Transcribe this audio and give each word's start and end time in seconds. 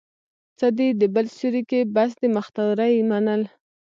څه 0.57 0.67
دي 0.77 0.87
د 1.01 1.03
بل 1.15 1.25
سيوري 1.37 1.63
کې، 1.69 1.79
بس 1.95 2.11
د 2.21 2.23
مختورۍ 2.35 2.95
منل 3.09 3.41